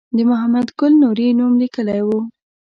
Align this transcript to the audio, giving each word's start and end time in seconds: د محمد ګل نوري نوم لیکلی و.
د 0.15 0.17
محمد 0.29 0.67
ګل 0.79 0.93
نوري 1.03 1.27
نوم 1.37 1.53
لیکلی 1.61 2.01
و. 2.05 2.09